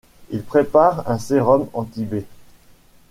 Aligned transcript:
Il 0.31 0.41
prepare 0.41 1.07
un 1.07 1.19
sérum 1.19 1.67
anti-B. 1.75 2.23